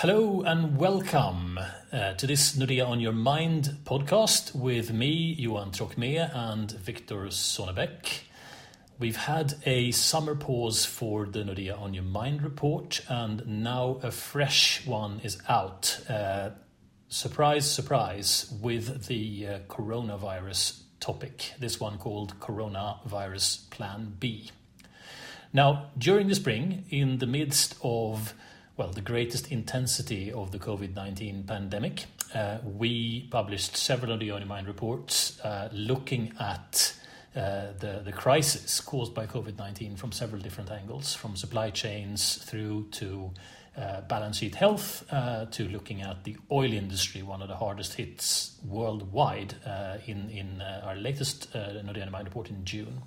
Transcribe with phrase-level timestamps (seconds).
[0.00, 1.58] Hello and welcome
[1.90, 8.24] uh, to this Nordea on Your Mind podcast with me, Johan Trocmé, and Victor Sonnebeck.
[8.98, 14.10] We've had a summer pause for the Nordea on Your Mind report, and now a
[14.10, 15.98] fresh one is out.
[16.10, 16.50] Uh,
[17.08, 21.54] surprise, surprise, with the uh, coronavirus topic.
[21.58, 24.50] This one called Coronavirus Plan B.
[25.54, 28.34] Now, during the spring, in the midst of
[28.76, 32.04] well, the greatest intensity of the COVID 19 pandemic.
[32.34, 36.94] Uh, we published several of the On Your reports uh, looking at
[37.34, 42.36] uh, the, the crisis caused by COVID 19 from several different angles, from supply chains
[42.36, 43.30] through to
[43.76, 47.94] uh, balance sheet health uh, to looking at the oil industry, one of the hardest
[47.94, 53.02] hits worldwide, uh, in, in our latest uh, Nordea Mind report in June.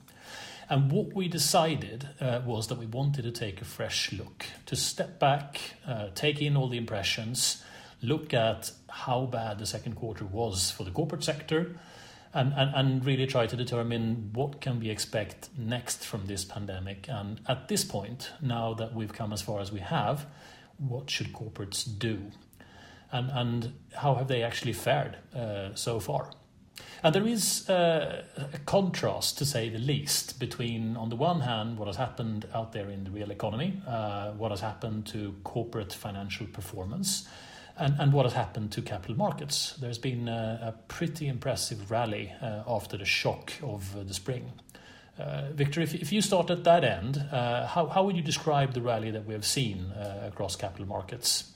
[0.70, 4.76] And what we decided uh, was that we wanted to take a fresh look, to
[4.76, 7.64] step back, uh, take in all the impressions,
[8.04, 11.76] look at how bad the second quarter was for the corporate sector,
[12.36, 17.08] and, and, and really try to determine what can we expect next from this pandemic.
[17.10, 20.28] And at this point, now that we've come as far as we have,
[20.78, 22.32] what should corporates do?
[23.12, 26.30] And, and how have they actually fared uh, so far?
[27.02, 31.78] And there is uh, a contrast, to say the least, between, on the one hand,
[31.78, 35.94] what has happened out there in the real economy, uh, what has happened to corporate
[35.94, 37.28] financial performance,
[37.78, 39.76] and, and what has happened to capital markets.
[39.80, 44.52] There's been a, a pretty impressive rally uh, after the shock of uh, the spring.
[45.18, 48.74] Uh, Victor, if, if you start at that end, uh, how, how would you describe
[48.74, 49.92] the rally that we have seen
[50.26, 51.54] across capital markets?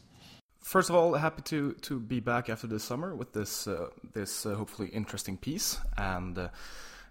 [0.63, 4.45] First of all, happy to to be back after the summer with this uh, this
[4.45, 6.47] uh, hopefully interesting piece, and uh,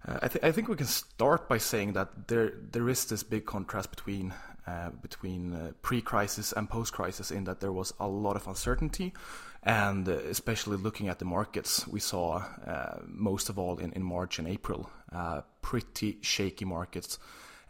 [0.07, 3.45] I think I think we can start by saying that there there is this big
[3.45, 4.33] contrast between
[4.67, 9.13] uh, between uh, pre-crisis and post-crisis in that there was a lot of uncertainty,
[9.63, 12.43] and uh, especially looking at the markets, we saw
[13.07, 14.89] most of all in in March and April
[15.61, 17.19] pretty shaky markets,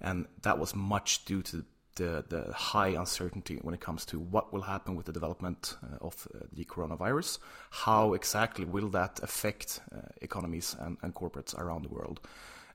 [0.00, 1.64] and that was much due to
[1.96, 6.04] the, the high uncertainty when it comes to what will happen with the development uh,
[6.04, 7.38] of uh, the coronavirus.
[7.70, 12.20] How exactly will that affect uh, economies and, and, corporates around the world?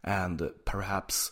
[0.04, 1.32] And uh, perhaps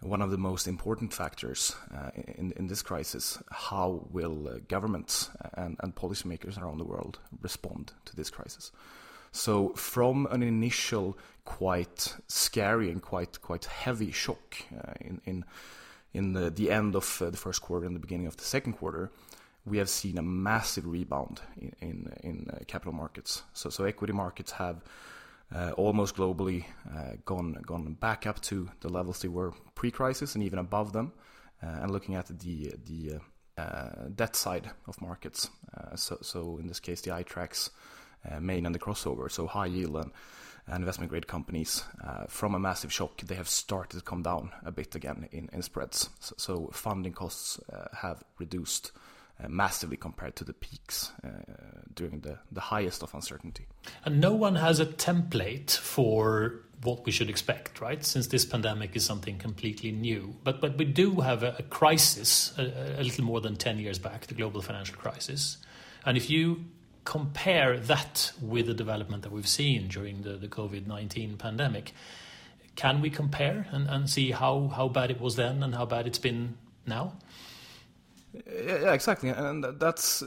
[0.00, 5.30] one of the most important factors uh, in, in this crisis, how will uh, governments
[5.54, 8.72] and, and policymakers around the world respond to this crisis?
[9.32, 14.56] So from an initial quite scary and quite quite heavy shock
[15.00, 15.44] in, in
[16.16, 18.72] in the, the end of uh, the first quarter and the beginning of the second
[18.72, 19.10] quarter,
[19.64, 23.42] we have seen a massive rebound in in, in uh, capital markets.
[23.52, 24.76] So so equity markets have
[25.54, 30.44] uh, almost globally uh, gone gone back up to the levels they were pre-crisis and
[30.44, 31.12] even above them.
[31.62, 33.20] Uh, and looking at the the
[33.58, 35.50] uh, debt side of markets,
[35.94, 37.70] so so in this case the iTraxx
[38.40, 40.12] main and the crossover, so high yield and
[40.74, 44.72] investment grade companies uh, from a massive shock, they have started to come down a
[44.72, 46.10] bit again in, in spreads.
[46.20, 48.92] So, so funding costs uh, have reduced
[49.42, 51.28] uh, massively compared to the peaks uh,
[51.94, 53.66] during the, the highest of uncertainty.
[54.04, 58.04] And no one has a template for what we should expect, right?
[58.04, 60.36] Since this pandemic is something completely new.
[60.42, 63.98] But, but we do have a, a crisis a, a little more than 10 years
[63.98, 65.58] back, the global financial crisis.
[66.04, 66.64] And if you
[67.06, 71.94] compare that with the development that we've seen during the, the COVID 19 pandemic,
[72.74, 76.06] can we compare and, and see how, how bad it was then and how bad
[76.06, 77.14] it's been now?
[78.34, 80.22] Yeah, exactly, and that's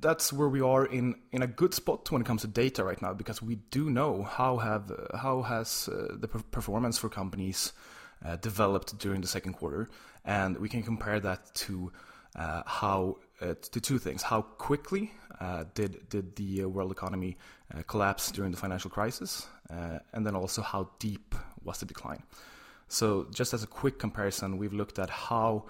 [0.00, 3.00] that's where we are in, in a good spot when it comes to data right
[3.00, 7.72] now because we do know how have how has uh, the performance for companies
[8.22, 9.88] uh, developed during the second quarter,
[10.26, 11.90] and we can compare that to
[12.36, 17.36] uh, how uh, to two things: how quickly uh, did did the uh, world economy
[17.72, 21.34] uh, collapse during the financial crisis, uh, and then also how deep
[21.64, 22.22] was the decline.
[22.88, 25.66] So, just as a quick comparison, we've looked at how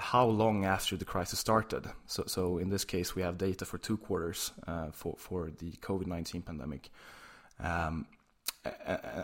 [0.00, 1.86] how long after the crisis started.
[2.06, 4.52] So, so in this case, we have data for two quarters
[4.92, 6.90] for for the COVID nineteen pandemic.
[7.60, 8.06] Um,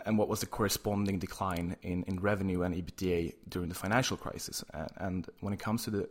[0.05, 4.63] and what was the corresponding decline in, in revenue and EBITDA during the financial crisis.
[4.97, 6.09] And when it comes to the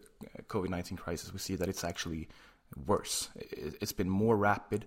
[0.49, 2.29] COVID 19 crisis, we see that it's actually
[2.87, 3.29] worse.
[3.37, 4.87] It's been more rapid,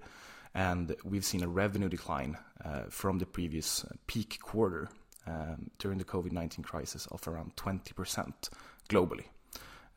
[0.54, 4.89] and we've seen a revenue decline uh, from the previous peak quarter
[5.28, 8.50] um, during the COVID 19 crisis of around 20%
[8.89, 9.25] globally.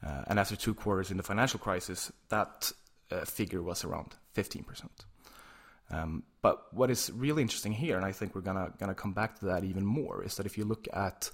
[0.05, 2.73] Uh, and after two quarters in the financial crisis, that
[3.11, 4.65] uh, figure was around 15%.
[5.91, 9.39] Um, but what is really interesting here, and I think we're gonna gonna come back
[9.41, 11.31] to that even more, is that if you look at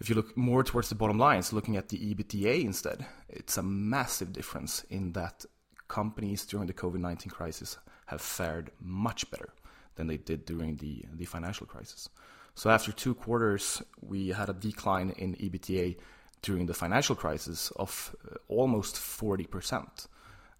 [0.00, 3.62] if you look more towards the bottom lines, looking at the EBITDA instead, it's a
[3.62, 5.44] massive difference in that
[5.94, 9.50] companies during the COVID 19 crisis have fared much better
[9.94, 12.08] than they did during the, the financial crisis.
[12.56, 15.96] So after two quarters, we had a decline in EBITDA
[16.42, 17.90] during the financial crisis of
[18.30, 20.08] uh, almost 40%,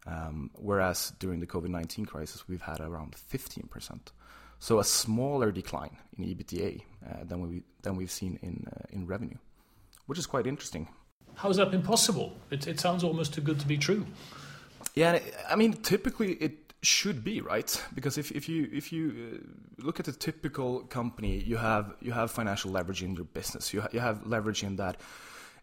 [0.06, 4.12] um, whereas during the COVID 19 crisis, we've had around 15%.
[4.60, 9.06] So a smaller decline in EBITDA uh, than, we, than we've seen in, uh, in
[9.06, 9.38] revenue,
[10.06, 10.88] which is quite interesting.
[11.34, 12.37] How is that possible?
[12.50, 14.06] It, it sounds almost too good to be true.
[14.94, 15.19] Yeah,
[15.50, 19.41] I mean, typically it should be right because if, if you if you
[19.81, 23.73] uh, look at a typical company, you have you have financial leverage in your business.
[23.73, 25.00] You ha- you have leverage in that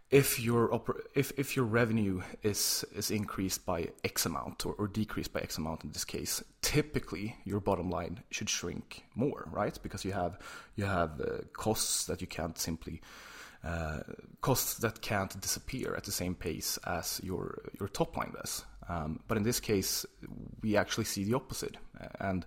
[0.10, 4.88] if your oper- if if your revenue is is increased by X amount or, or
[4.88, 9.80] decreased by X amount in this case, typically your bottom line should shrink more, right?
[9.81, 10.38] Because you have
[10.75, 13.01] you have uh, costs that you can't simply
[13.63, 14.00] uh,
[14.42, 18.66] costs that can't disappear at the same pace as your your top line does.
[18.91, 20.05] Um, but in this case,
[20.61, 21.77] we actually see the opposite.
[22.19, 22.45] And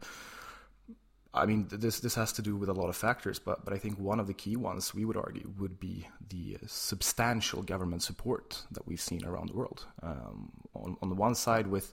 [1.33, 3.79] I mean, this this has to do with a lot of factors, but but I
[3.79, 8.63] think one of the key ones we would argue would be the substantial government support
[8.71, 9.87] that we've seen around the world.
[10.03, 11.93] Um, on on the one side, with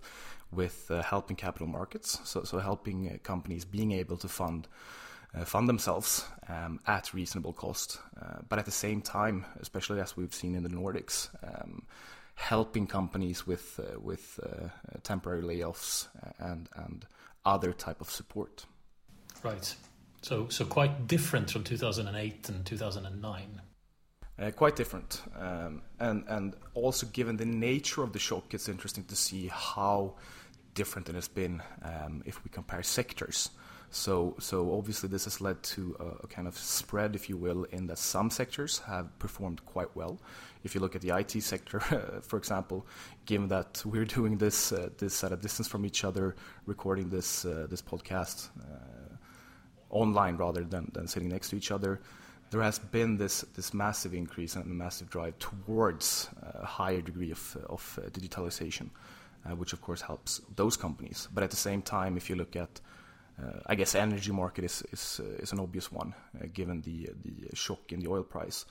[0.52, 4.68] with uh, helping capital markets, so so helping uh, companies being able to fund.
[5.34, 10.18] Uh, fund themselves um, at reasonable cost, uh, but at the same time, especially as
[10.18, 11.84] we've seen in the Nordics, um,
[12.42, 14.68] helping companies with uh, with uh,
[15.04, 16.08] temporary layoffs
[16.40, 17.06] and and
[17.46, 18.66] other type of support.
[19.44, 19.76] Right.
[20.22, 23.62] So so quite different from 2008 and 2009.
[24.40, 29.04] Uh, quite different, um, and and also given the nature of the shock, it's interesting
[29.04, 30.16] to see how
[30.74, 33.52] different it has been um, if we compare sectors.
[33.94, 37.66] So, so obviously this has led to a, a, kind of spread, if you will,
[37.66, 40.18] in that some sectors have performed quite well.
[40.64, 41.80] If you look at the IT sector,
[42.22, 42.88] for example,
[43.26, 47.44] given that we're doing this uh, this at a distance from each other, recording this
[47.44, 49.16] uh, this podcast uh,
[49.90, 52.00] online rather than, than sitting next to each other,
[52.50, 57.32] there has been this this massive increase and a massive drive towards a higher degree
[57.32, 58.90] of of uh, digitalization,
[59.46, 61.28] uh, which of course helps those companies.
[61.34, 62.91] But at the same time, if you look at uh,
[63.66, 67.56] I guess energy market is is uh, is an obvious one uh, given the the
[67.56, 68.66] shock in the oil price.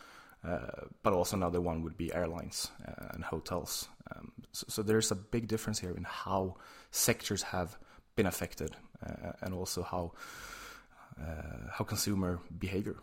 [1.03, 2.71] but also another one would be airlines
[3.15, 3.89] and hotels.
[4.11, 6.57] Um, so, so, there's a big difference here in how
[6.91, 7.77] sectors have
[8.17, 8.71] been affected
[9.43, 10.13] and also how
[11.77, 12.97] how consumer behavior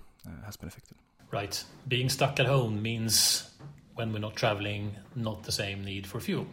[0.46, 0.98] has been affected.
[1.32, 1.64] Right.
[1.88, 3.52] Being stuck at home means
[3.96, 6.48] when we're not traveling, not the same need for fuel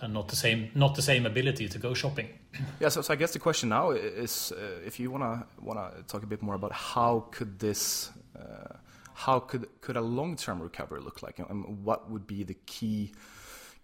[0.00, 2.28] and not the same not the same ability to go shopping.
[2.80, 6.22] Yeah, so, so I guess the question now is uh, if you wanna wanna talk
[6.22, 8.76] a bit more about how could this uh,
[9.14, 13.12] how could could a long term recovery look like, and what would be the key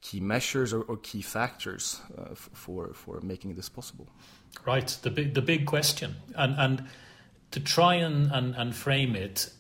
[0.03, 4.09] key measures or, or key factors uh, for for making this possible?
[4.67, 6.85] Right, the big the big question, and and
[7.51, 9.51] to try and, and, and frame it,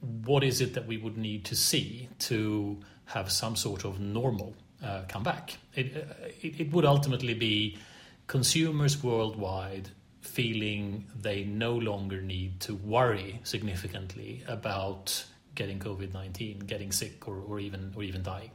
[0.00, 4.54] what is it that we would need to see to have some sort of normal
[4.82, 5.56] uh, come back.
[5.74, 7.78] It, uh, it, it, would ultimately be
[8.26, 9.90] consumers worldwide
[10.20, 15.24] feeling they no longer need to worry significantly about
[15.54, 18.50] getting COVID 19, getting sick, or, or, even, or even dying.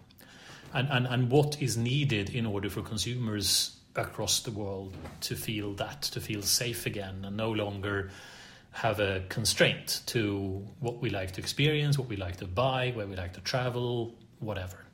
[0.74, 5.74] And, and, and what is needed in order for consumers across the world to feel
[5.76, 8.12] that, to feel safe again, and no longer
[8.72, 13.07] have a constraint to what we like to experience, what we like to buy, where
[13.07, 14.87] we like to travel, whatever.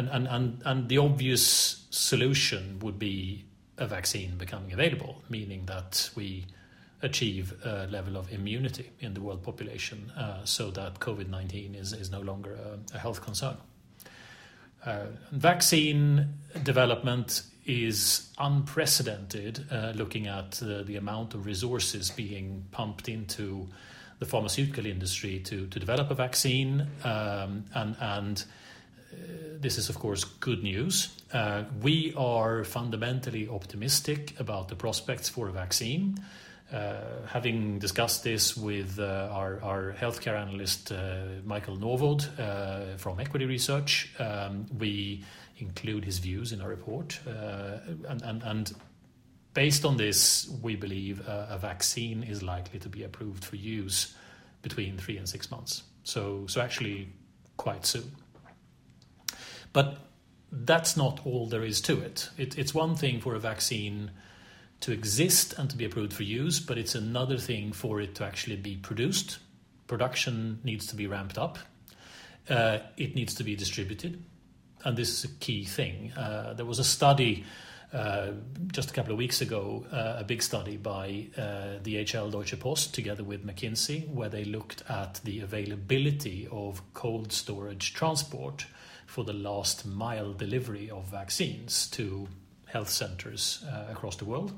[0.00, 3.44] And, and, and, and the obvious solution would be
[3.76, 6.46] a vaccine becoming available, meaning that we
[7.02, 11.92] achieve a level of immunity in the world population uh, so that COVID 19 is,
[11.92, 13.58] is no longer a, a health concern.
[14.86, 23.68] Uh, vaccine development is unprecedented, uh, looking at the amount of resources being pumped into
[24.18, 28.44] the pharmaceutical industry to, to develop a vaccine um, and, and
[29.60, 31.14] this is, of course, good news.
[31.32, 36.18] Uh, we are fundamentally optimistic about the prospects for a vaccine.
[36.72, 43.18] Uh, having discussed this with uh, our, our, healthcare analyst uh, Michael Novod uh, from
[43.18, 45.24] Equity Research, um, we
[45.58, 47.18] include his views in our report.
[47.26, 48.72] Uh, and, and, and,
[49.52, 54.14] based on this, we believe a vaccine is likely to be approved for use
[54.62, 55.82] between three and six months.
[56.04, 57.08] So, so actually,
[57.56, 58.12] quite soon.
[59.72, 59.98] But
[60.52, 62.30] that's not all there is to it.
[62.36, 62.58] it.
[62.58, 64.10] It's one thing for a vaccine
[64.80, 68.24] to exist and to be approved for use, but it's another thing for it to
[68.24, 69.38] actually be produced.
[69.86, 71.58] Production needs to be ramped up.
[72.48, 74.22] Uh, it needs to be distributed,
[74.84, 76.12] and this is a key thing.
[76.12, 77.44] Uh, there was a study
[77.92, 78.30] uh,
[78.72, 82.94] just a couple of weeks ago uh, a big study by uh, DHL Deutsche Post
[82.94, 88.66] together with McKinsey, where they looked at the availability of cold storage transport
[89.10, 92.28] for the last mile delivery of vaccines to
[92.66, 94.52] health centers uh, across the world.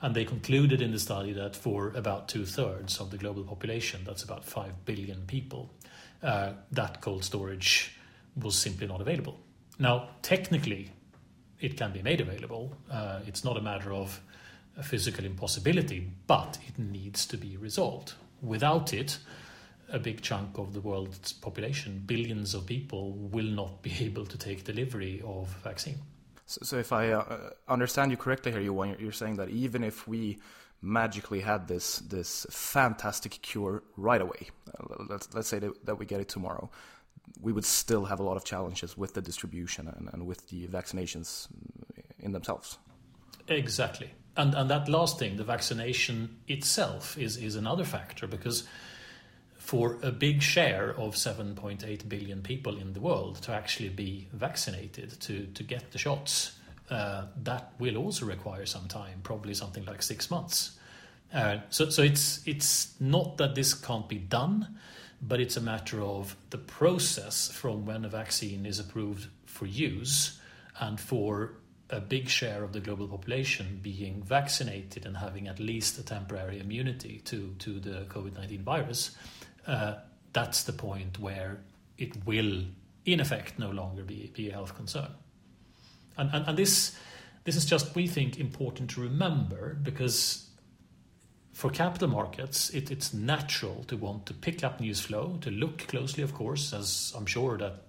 [0.00, 4.00] And they concluded in the study that for about two thirds of the global population,
[4.06, 5.70] that's about 5 billion people,
[6.22, 7.94] uh, that cold storage
[8.34, 9.38] was simply not available.
[9.78, 10.90] Now, technically,
[11.60, 12.74] it can be made available.
[12.90, 14.22] Uh, it's not a matter of
[14.78, 18.14] a physical impossibility, but it needs to be resolved.
[18.40, 19.18] Without it,
[19.92, 24.38] a big chunk of the world's population, billions of people, will not be able to
[24.38, 25.98] take delivery of vaccine.
[26.46, 30.08] So, so if I uh, understand you correctly here, Johan, you're saying that even if
[30.08, 30.38] we
[30.84, 36.06] magically had this this fantastic cure right away, uh, let's let's say that, that we
[36.06, 36.68] get it tomorrow,
[37.40, 40.66] we would still have a lot of challenges with the distribution and, and with the
[40.66, 41.48] vaccinations
[42.18, 42.78] in themselves.
[43.48, 44.10] Exactly.
[44.36, 48.64] And, and that last thing, the vaccination itself, is, is another factor because
[49.72, 55.18] for a big share of 7.8 billion people in the world to actually be vaccinated,
[55.18, 56.58] to, to get the shots,
[56.90, 60.78] uh, that will also require some time, probably something like six months.
[61.32, 64.78] Uh, so so it's, it's not that this can't be done,
[65.22, 70.38] but it's a matter of the process from when a vaccine is approved for use
[70.80, 71.52] and for
[71.88, 76.60] a big share of the global population being vaccinated and having at least a temporary
[76.60, 79.16] immunity to, to the COVID 19 virus,
[79.66, 79.94] uh,
[80.32, 81.60] that's the point where
[81.98, 82.62] it will,
[83.04, 85.10] in effect, no longer be, be a health concern.
[86.16, 86.96] And, and, and this,
[87.44, 90.48] this is just, we think, important to remember because
[91.52, 95.86] for capital markets, it, it's natural to want to pick up news flow, to look
[95.88, 97.82] closely, of course, as I'm sure that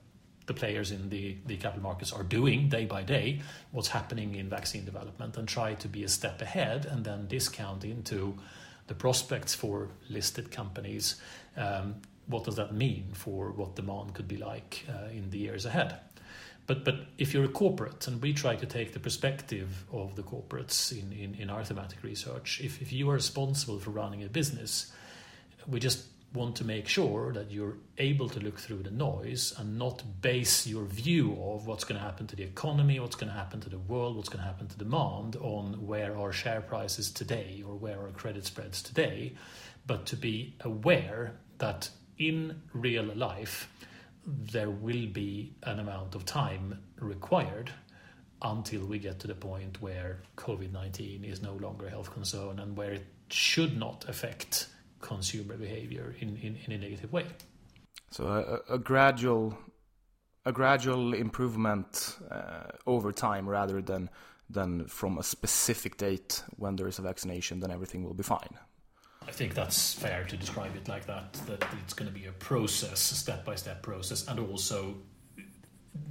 [0.46, 4.50] the players in the, the capital markets are doing day by day, what's happening in
[4.50, 8.38] vaccine development, and try to be a step ahead and then discount into
[8.88, 11.16] the prospects for listed companies.
[11.58, 11.96] Um,
[12.28, 16.00] what does that mean for what demand could be like uh, in the years ahead?
[16.66, 20.24] But but if you're a corporate, and we try to take the perspective of the
[20.24, 24.30] corporates in, in, in our thematic research, if, if you are responsible for running a
[24.30, 24.92] business,
[25.68, 29.78] we just want to make sure that you're able to look through the noise and
[29.78, 33.38] not base your view of what's going to happen to the economy, what's going to
[33.38, 36.98] happen to the world, what's going to happen to demand on where our share price
[36.98, 39.34] is today or where our credit spreads today,
[39.86, 43.70] but to be aware that in real life,
[44.26, 47.72] there will be an amount of time required
[48.42, 52.60] until we get to the point where COVID 19 is no longer a health concern
[52.60, 54.68] and where it should not affect
[55.04, 57.26] consumer behavior in, in, in a negative way.
[58.10, 59.58] So a, a gradual
[60.46, 64.10] a gradual improvement uh, over time rather than
[64.50, 68.54] than from a specific date when there is a vaccination, then everything will be fine.
[69.28, 71.34] I think that's fair to describe it like that.
[71.48, 74.96] That it's going to be a process, a step-by-step process, and also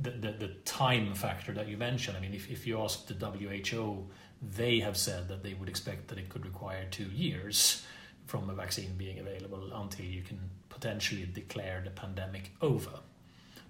[0.00, 2.16] the, the, the time factor that you mentioned.
[2.16, 4.08] I mean, if, if you ask the WHO,
[4.40, 7.84] they have said that they would expect that it could require two years
[8.26, 10.38] from a vaccine being available until you can
[10.68, 12.90] potentially declare the pandemic over.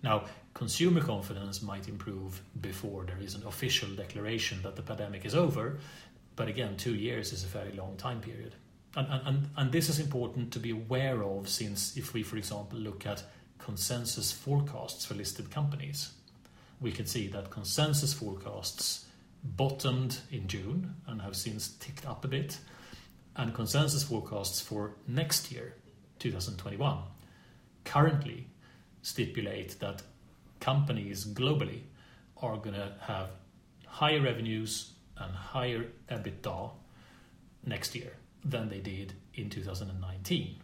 [0.03, 5.35] Now, consumer confidence might improve before there is an official declaration that the pandemic is
[5.35, 5.79] over,
[6.37, 8.55] but again, two years is a very long time period.
[8.97, 12.79] And, and, and this is important to be aware of since if we, for example,
[12.79, 13.23] look at
[13.59, 16.13] consensus forecasts for listed companies,
[16.81, 19.07] we can see that consensus forecasts
[19.45, 22.59] bottomed in June and have since ticked up a bit.
[23.37, 25.75] And consensus forecasts for next year,
[26.19, 26.99] 2021,
[27.85, 28.47] currently
[29.03, 30.03] stipulate that
[30.61, 31.81] companies globally
[32.37, 33.31] are going to have
[33.87, 36.71] higher revenues and higher EBITDA
[37.65, 38.13] next year
[38.45, 40.57] than they did in 2019,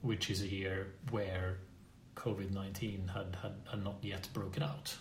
[0.00, 1.58] which is a year where
[2.16, 4.96] COVID 19 had, had, had, not yet broken out.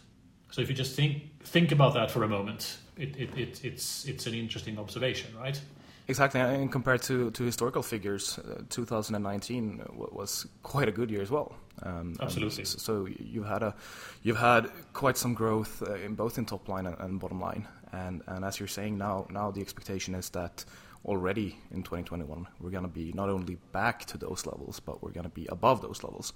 [0.52, 4.06] So if you just think think about that for a moment, it, it, it, it's
[4.06, 5.60] it's an interesting observation, right?
[6.08, 11.32] Exactly, and compared to, to historical figures, uh, 2019 was quite a good year as
[11.32, 11.56] well.
[11.82, 12.66] Um, Absolutely.
[12.66, 13.74] So you've had a
[14.22, 17.68] you've had quite some growth uh, in both in top line and, and, bottom line,
[17.92, 20.66] and and as you're saying now, now the expectation is that
[21.06, 25.12] already in 2021 we're going to be not only back to those levels but we're
[25.12, 26.32] going to be above those levels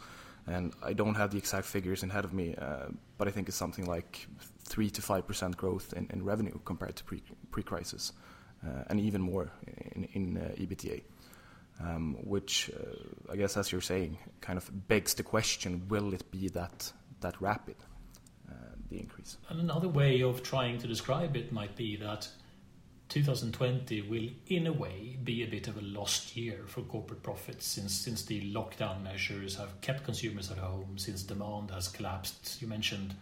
[0.45, 3.47] and i don't have the exact figures in head of me uh, but i think
[3.47, 4.27] it's something like
[4.65, 8.36] 3 to 5% growth in, in revenue compared to pre, pre-crisis uh,
[8.89, 9.51] and even more
[9.95, 11.01] in, in uh, EBITDA
[11.79, 16.29] um, which uh, i guess as you're saying kind of begs the question will it
[16.31, 17.75] be that that rapid
[18.89, 19.37] the increase.
[19.49, 22.27] Another way of trying to describe it might be that
[23.09, 27.65] 2020 will, in a way, be a bit of a lost year for corporate profits
[27.65, 32.61] since since the lockdown measures have kept consumers at home, since demand has collapsed.
[32.61, 33.15] You mentioned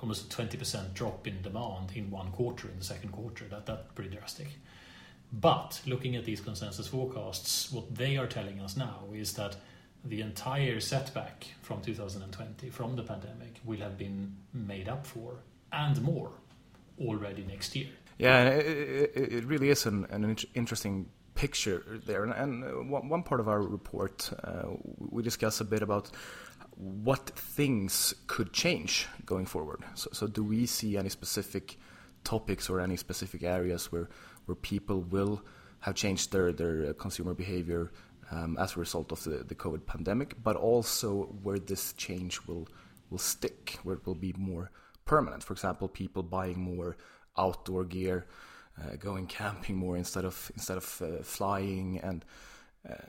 [0.00, 3.44] almost a 20% drop in demand in one quarter, in the second quarter.
[3.46, 4.48] That That's pretty drastic.
[5.32, 9.56] But looking at these consensus forecasts, what they are telling us now is that
[10.04, 15.34] the entire setback from 2020, from the pandemic, will have been made up for
[15.72, 16.30] and more
[17.00, 17.88] already next year.
[18.16, 22.24] Yeah, it, it really is an, an interesting picture there.
[22.24, 24.62] And, one part of our report, uh,
[24.98, 26.10] we discuss a bit about
[26.78, 29.84] what things could change going forward.
[29.94, 31.76] So, so, do we see any specific
[32.22, 34.08] topics or any specific areas where,
[34.46, 35.42] where people will
[35.80, 37.90] have changed their, their uh, consumer behavior
[38.30, 42.68] um, as a result of the, the COVID pandemic, but also where this change will
[43.10, 44.70] will stick, where it will be more
[45.06, 45.42] permanent.
[45.42, 46.98] For example, people buying more
[47.38, 48.26] outdoor gear,
[48.78, 52.24] uh, going camping more instead of instead of uh, flying and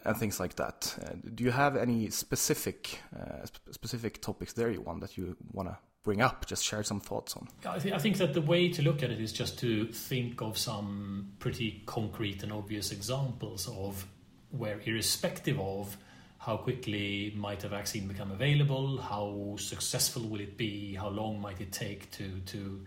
[0.04, 0.96] and things like that.
[1.02, 5.36] Uh, do you have any specific uh, sp- specific topics there you want that you
[5.52, 6.46] want to bring up?
[6.46, 7.48] Just share some thoughts on.
[7.66, 10.42] I, th- I think that the way to look at it is just to think
[10.42, 14.06] of some pretty concrete and obvious examples of
[14.52, 15.98] where irrespective of
[16.40, 21.60] how quickly might a vaccine become available, how successful will it be, how long might
[21.60, 22.82] it take to, to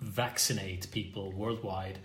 [0.00, 1.98] vaccinate people worldwide,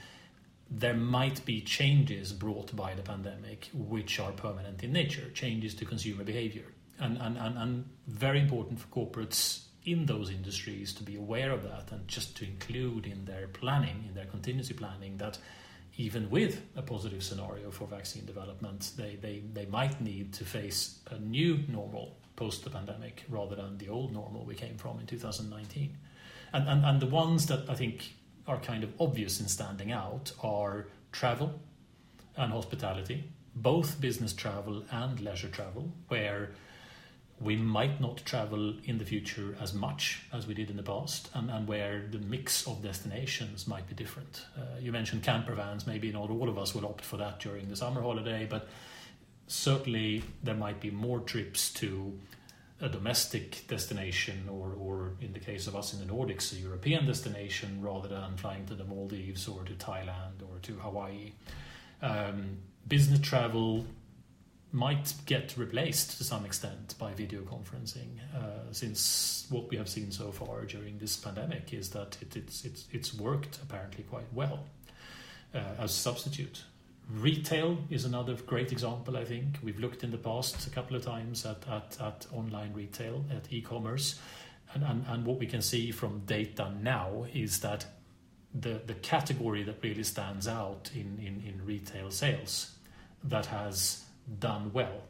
[0.70, 5.86] there might be changes brought by the pandemic which are permanent in nature, changes to
[5.86, 6.66] consumer behavior.
[7.00, 11.64] And, and, and, and very important for corporates in those industries to be aware of
[11.64, 15.38] that and just to include in their planning, in their contingency planning, that
[15.98, 21.00] even with a positive scenario for vaccine development, they, they, they might need to face
[21.12, 25.06] a new normal post the pandemic rather than the old normal we came from in
[25.06, 25.96] 2019.
[26.54, 28.14] And, and, and the ones that I think
[28.48, 31.60] are kind of obvious in standing out are travel
[32.38, 33.24] and hospitality,
[33.56, 36.52] both business travel and leisure travel, where
[37.40, 41.30] we might not travel in the future as much as we did in the past,
[41.34, 44.46] and, and where the mix of destinations might be different.
[44.58, 47.68] Uh, you mentioned camper vans, maybe not all of us will opt for that during
[47.68, 48.70] the summer holiday, but
[49.48, 52.18] certainly there might be more trips to
[52.82, 57.06] a domestic destination, or, or in the case of us in the Nordics, a European
[57.06, 61.32] destination, rather than flying to the Maldives or to Thailand or to Hawaii.
[62.02, 62.58] Um,
[62.88, 63.86] business travel
[64.72, 70.12] might get replaced to some extent by video conferencing, uh, since what we have seen
[70.12, 74.66] so far during this pandemic is that it, it's, it's, it's worked apparently quite well
[75.54, 76.66] uh, as a substitute.
[77.10, 79.60] Retail is another great example, I think.
[79.62, 83.52] We've looked in the past a couple of times at, at, at online retail, at
[83.52, 84.20] e commerce,
[84.74, 87.86] and, and, and what we can see from data now is that
[88.54, 92.72] the, the category that really stands out in, in, in retail sales
[93.24, 94.04] that has
[94.40, 95.02] done well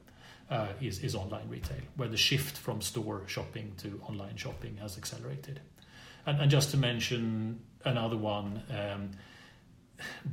[0.49, 4.97] uh, is, is online retail, where the shift from store shopping to online shopping has
[4.97, 5.61] accelerated.
[6.25, 9.11] And, and just to mention another one, um,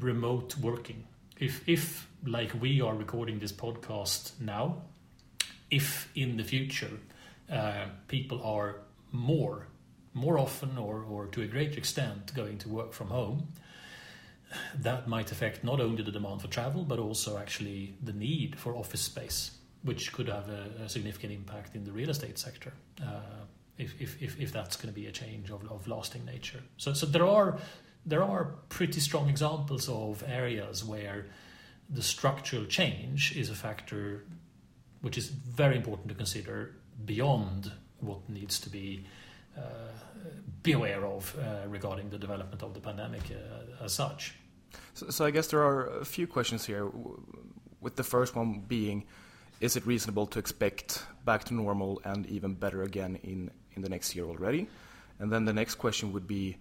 [0.01, 1.05] remote working.
[1.42, 4.83] If, if, like we are recording this podcast now,
[5.72, 7.00] if in the future
[7.50, 8.76] uh, people are
[9.11, 9.66] more,
[10.14, 13.48] more often or, or to a greater extent going to work from home,
[14.78, 18.76] that might affect not only the demand for travel, but also actually the need for
[18.76, 19.50] office space,
[19.83, 22.72] which could have a, a significant impact in the real estate sector.
[23.02, 23.46] Uh,
[23.78, 26.62] if, if, if, that's going to be a change of, of lasting nature.
[26.76, 27.59] So, so there are
[28.05, 31.27] there are pretty strong examples of areas where
[31.88, 34.25] the structural change is a factor
[35.03, 39.05] which is very important to consider beyond what needs to be
[39.57, 39.61] uh,
[40.62, 44.35] be aware of uh, regarding the development of the pandemic uh, as such.
[44.95, 46.88] So, so I guess there are a few questions here.
[47.81, 49.05] With the first one being,
[49.61, 53.88] is it reasonable to expect back to normal and even better again in, in the
[53.88, 54.69] next year already?
[55.19, 56.57] And then the next question would be,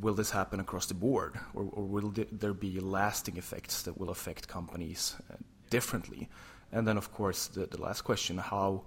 [0.00, 4.10] will this happen across the board, or, or will there be lasting effects that will
[4.10, 5.36] affect companies uh,
[5.70, 6.28] differently?
[6.72, 8.84] And then, of course, the, the last question: how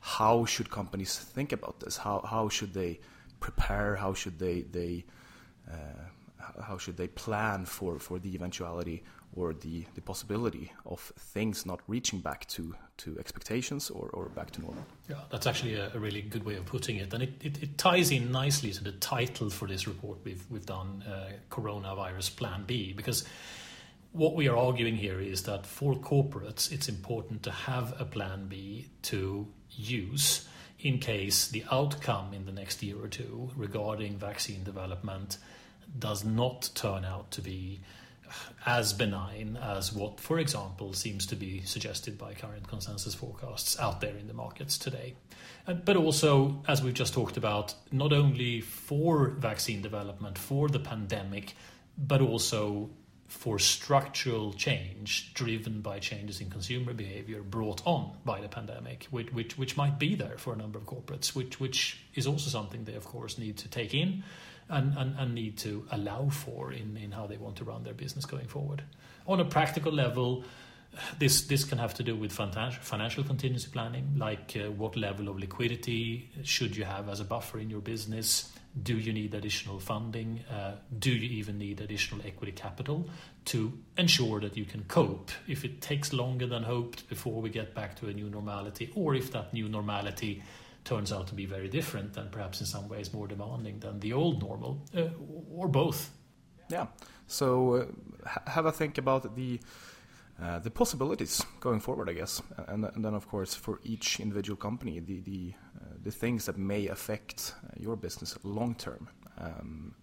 [0.00, 1.96] how should companies think about this?
[1.96, 3.00] How how should they
[3.40, 3.96] prepare?
[3.96, 5.04] How should they they
[5.70, 6.04] uh,
[6.62, 9.02] how should they plan for, for the eventuality
[9.34, 14.50] or the, the possibility of things not reaching back to, to expectations or, or back
[14.52, 14.84] to normal?
[15.08, 17.12] Yeah, that's actually a, a really good way of putting it.
[17.14, 20.66] And it, it, it, ties in nicely to the title for this report we've, we've
[20.66, 23.24] done, uh, Coronavirus Plan B, because
[24.12, 28.46] what we are arguing here is that for corporates, it's important to have a plan
[28.48, 30.46] B to use
[30.80, 35.38] in case the outcome in the next year or two regarding vaccine development
[35.98, 37.80] does not turn out to be
[38.66, 44.00] as benign as what, for example, seems to be suggested by current consensus forecasts out
[44.00, 45.14] there in the markets today.
[45.66, 51.54] But also, as we've just talked about, not only for vaccine development, for the pandemic,
[51.96, 52.90] but also
[53.32, 59.32] for structural change driven by changes in consumer behavior brought on by the pandemic, which,
[59.32, 62.84] which, which might be there for a number of corporates, which, which is also something
[62.84, 64.22] they, of course, need to take in
[64.72, 67.94] and, and, and need to allow for in, in how they want to run their
[67.94, 68.82] business going forward.
[69.26, 70.44] On a practical level,
[71.18, 75.38] this this can have to do with financial contingency planning, like uh, what level of
[75.38, 78.52] liquidity should you have as a buffer in your business?
[78.82, 80.44] Do you need additional funding?
[80.50, 83.08] Uh, do you even need additional equity capital
[83.46, 87.74] to ensure that you can cope if it takes longer than hoped before we get
[87.74, 90.42] back to a new normality, or if that new normality
[90.84, 94.12] turns out to be very different and perhaps in some ways more demanding than the
[94.12, 95.08] old normal, uh,
[95.50, 96.10] or both.
[96.68, 96.86] Yeah.
[97.26, 99.60] So uh, have a think about the
[100.42, 104.56] uh, the possibilities going forward, I guess, and, and, then of course for each individual
[104.56, 109.94] company, the the uh, the things that may affect uh, your business long term, um,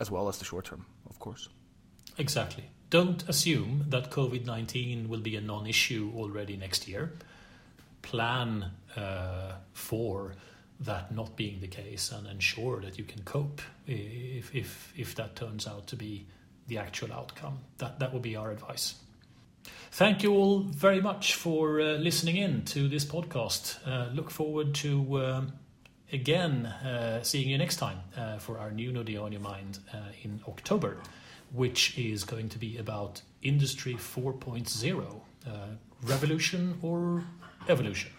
[0.00, 1.48] as well as the short term, of course.
[2.16, 2.64] Exactly.
[2.90, 7.12] Don't assume that COVID nineteen will be a non-issue already next year
[8.02, 10.34] plan uh, for
[10.80, 15.36] that not being the case and ensure that you can cope if, if, if that
[15.36, 16.26] turns out to be
[16.66, 17.58] the actual outcome.
[17.78, 18.94] That, that would be our advice.
[19.92, 23.78] Thank you all very much for uh, listening in to this podcast.
[23.86, 25.42] Uh, look forward to uh,
[26.12, 29.98] again uh, seeing you next time uh, for our new Nordea on Your Mind uh,
[30.22, 30.96] in October,
[31.52, 35.04] which is going to be about Industry 4.0
[36.04, 37.24] revolution or
[37.68, 38.10] evolution.